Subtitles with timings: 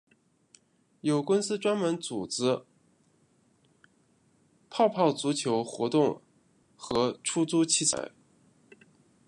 [1.01, 2.65] 有公司专门组织
[4.67, 6.23] 泡泡足球活动
[6.75, 8.09] 和出租器材。